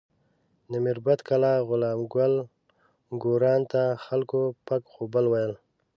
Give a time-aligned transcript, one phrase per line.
[0.71, 2.33] د میربت کلا غلام ګل
[3.21, 5.53] ګوروان ته خلکو پک غوبه ویل.